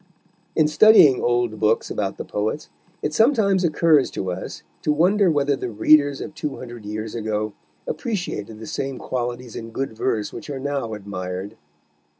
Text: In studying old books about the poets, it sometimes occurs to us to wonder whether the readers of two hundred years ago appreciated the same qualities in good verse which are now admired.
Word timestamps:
In 0.55 0.67
studying 0.67 1.21
old 1.21 1.59
books 1.59 1.91
about 1.91 2.17
the 2.17 2.25
poets, 2.25 2.69
it 3.03 3.13
sometimes 3.13 3.63
occurs 3.63 4.09
to 4.09 4.31
us 4.31 4.63
to 4.81 4.91
wonder 4.91 5.29
whether 5.29 5.55
the 5.55 5.69
readers 5.69 6.21
of 6.21 6.33
two 6.33 6.57
hundred 6.57 6.85
years 6.87 7.13
ago 7.13 7.53
appreciated 7.85 8.57
the 8.59 8.65
same 8.65 8.97
qualities 8.97 9.55
in 9.55 9.69
good 9.69 9.93
verse 9.95 10.33
which 10.33 10.49
are 10.49 10.59
now 10.59 10.95
admired. 10.95 11.55